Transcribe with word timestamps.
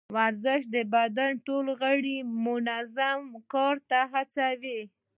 ورزش 0.15 0.61
د 0.75 0.77
بدن 0.95 1.31
ټول 1.47 1.65
غړي 1.81 2.17
منظم 2.45 3.19
کار 3.53 3.75
ته 3.89 3.99
هڅوي. 4.13 4.79